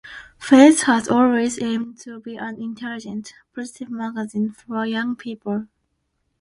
[0.39, 5.67] "Faze" has always aimed to be an intelligent, positive magazine for young people.